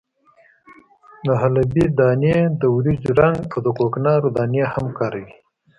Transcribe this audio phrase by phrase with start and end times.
[1.25, 5.31] د حلبې دانې، د وریجو رنګ او د کوکنارو دانې هم کاروي.